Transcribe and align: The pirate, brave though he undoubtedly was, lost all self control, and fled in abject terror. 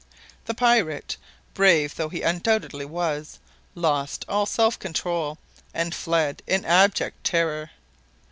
The 0.45 0.55
pirate, 0.55 1.15
brave 1.53 1.93
though 1.93 2.09
he 2.09 2.23
undoubtedly 2.23 2.85
was, 2.85 3.37
lost 3.75 4.25
all 4.27 4.47
self 4.47 4.79
control, 4.79 5.37
and 5.75 5.93
fled 5.93 6.41
in 6.47 6.65
abject 6.65 7.23
terror. 7.23 7.69